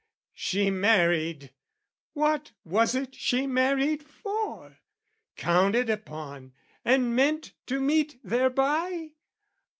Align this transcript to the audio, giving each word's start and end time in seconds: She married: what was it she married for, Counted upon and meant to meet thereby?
She 0.33 0.71
married: 0.71 1.53
what 2.13 2.53
was 2.65 2.95
it 2.95 3.13
she 3.13 3.45
married 3.45 4.01
for, 4.01 4.79
Counted 5.35 5.91
upon 5.91 6.53
and 6.83 7.15
meant 7.15 7.53
to 7.67 7.79
meet 7.79 8.19
thereby? 8.23 9.11